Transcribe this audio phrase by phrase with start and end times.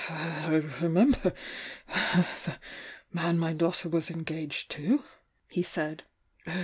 [0.09, 1.19] "I remember
[2.41, 2.57] the
[3.13, 5.03] man my daughter was engaged to,"
[5.47, 6.01] he said.